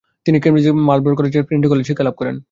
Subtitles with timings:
[0.25, 2.35] তিনি কেমব্রিজের মার্লবোরো কলেজ এবং ট্রিনিটি কলেজে শিক্ষা লাভ করেন।